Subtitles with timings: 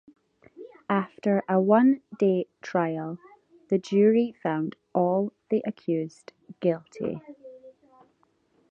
[0.89, 3.19] After a one-day trial,
[3.69, 7.21] the jury found all the accused guilty.